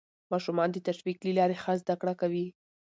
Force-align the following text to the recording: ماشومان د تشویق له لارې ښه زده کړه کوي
ماشومان 0.31 0.69
د 0.71 0.77
تشویق 0.87 1.19
له 1.25 1.31
لارې 1.37 1.55
ښه 1.63 1.73
زده 1.81 1.95
کړه 2.01 2.13
کوي 2.21 2.47